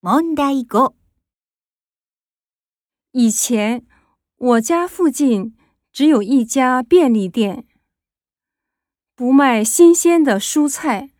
[0.00, 0.94] 問題5、
[3.10, 3.84] 以前
[4.36, 5.56] 我家附近
[5.92, 7.66] 只有一家便利店，
[9.16, 11.10] 不卖新鲜的蔬菜，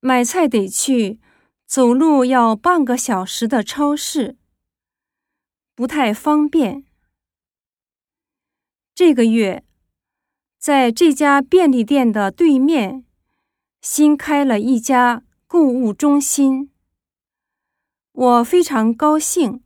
[0.00, 1.20] 买菜得去
[1.66, 4.38] 走路要半个小时的超市，
[5.74, 6.86] 不太方便。
[8.94, 9.62] 这个月，
[10.58, 13.04] 在这家便利店的对面
[13.82, 16.70] 新开了一家购物中心。
[18.20, 19.64] 我非常高兴。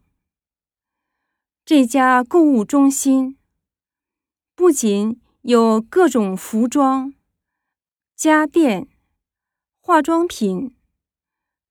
[1.65, 3.37] 这家购物中心
[4.55, 7.12] 不仅有各种服装、
[8.14, 8.87] 家电、
[9.80, 10.73] 化妆品、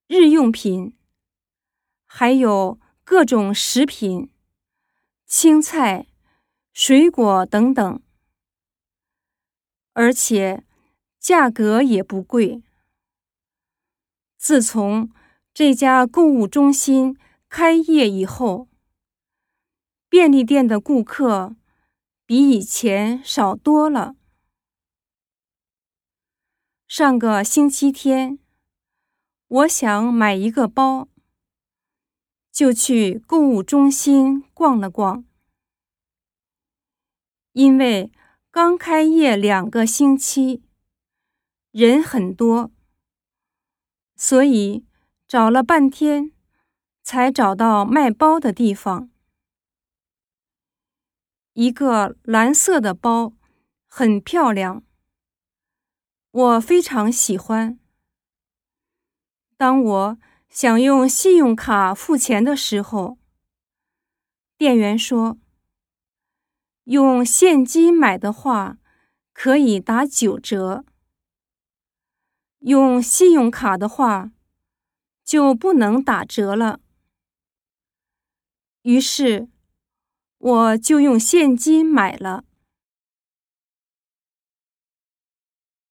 [0.08, 0.94] 日用品，
[2.04, 4.30] 还有各种食品、
[5.24, 6.06] 青菜、
[6.74, 8.02] 水果等等，
[9.94, 10.64] 而且
[11.18, 12.62] 价格也不贵。
[14.36, 15.10] 自从
[15.54, 17.16] 这家购物中心
[17.48, 18.66] 开业以后，
[20.08, 21.54] 便利店的顾客
[22.26, 24.16] 比以前少多了。
[26.88, 28.40] 上个星期天，
[29.46, 31.06] 我想买一个包，
[32.50, 35.24] 就去购物中心逛了逛。
[37.52, 38.10] 因为
[38.50, 40.64] 刚开业两个星期，
[41.70, 42.72] 人很多。
[44.16, 44.84] 所以
[45.34, 46.30] 找了半天，
[47.02, 49.10] 才找到卖包的地方。
[51.54, 53.32] 一个蓝色的包，
[53.88, 54.84] 很漂亮，
[56.30, 57.80] 我非常喜欢。
[59.56, 60.18] 当我
[60.48, 63.18] 想用信用卡付钱的时候，
[64.56, 65.36] 店员说
[66.86, 68.78] ：“用现金买的话，
[69.32, 70.84] 可以打九折。”
[72.62, 74.30] 用信用卡的话，
[75.24, 76.80] 就不能打折了。
[78.82, 79.48] 于是，
[80.38, 82.44] 我就用现金买了。